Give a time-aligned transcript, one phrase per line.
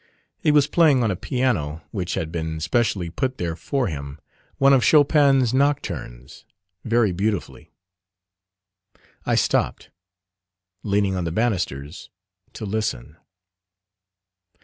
[0.39, 4.19] He was playing on a piano, which had been specially put there for him,
[4.57, 6.43] one of Chopin's nocturnes,
[6.83, 7.69] very beautifully:
[9.27, 9.91] I stopped,
[10.81, 12.09] leaning on the banisters
[12.53, 13.15] to listen.